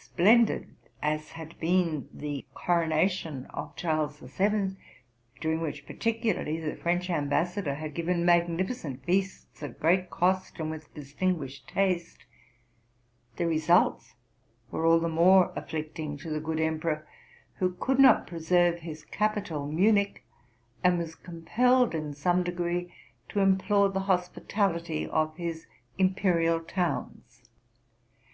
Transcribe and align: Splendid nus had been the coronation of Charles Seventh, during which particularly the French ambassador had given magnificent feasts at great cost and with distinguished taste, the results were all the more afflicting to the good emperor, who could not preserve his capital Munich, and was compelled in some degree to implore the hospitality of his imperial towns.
Splendid 0.00 0.74
nus 1.02 1.30
had 1.30 1.58
been 1.58 2.06
the 2.12 2.44
coronation 2.52 3.46
of 3.46 3.74
Charles 3.76 4.18
Seventh, 4.30 4.76
during 5.40 5.62
which 5.62 5.86
particularly 5.86 6.60
the 6.60 6.76
French 6.76 7.08
ambassador 7.08 7.76
had 7.76 7.94
given 7.94 8.26
magnificent 8.26 9.02
feasts 9.06 9.62
at 9.62 9.80
great 9.80 10.10
cost 10.10 10.60
and 10.60 10.70
with 10.70 10.92
distinguished 10.92 11.66
taste, 11.66 12.26
the 13.36 13.46
results 13.46 14.12
were 14.70 14.84
all 14.84 15.00
the 15.00 15.08
more 15.08 15.50
afflicting 15.56 16.18
to 16.18 16.28
the 16.28 16.40
good 16.40 16.60
emperor, 16.60 17.08
who 17.54 17.72
could 17.76 17.98
not 17.98 18.26
preserve 18.26 18.80
his 18.80 19.02
capital 19.06 19.66
Munich, 19.66 20.26
and 20.84 20.98
was 20.98 21.14
compelled 21.14 21.94
in 21.94 22.12
some 22.12 22.42
degree 22.44 22.92
to 23.30 23.40
implore 23.40 23.88
the 23.88 24.00
hospitality 24.00 25.06
of 25.08 25.34
his 25.38 25.66
imperial 25.96 26.60
towns. 26.62 27.48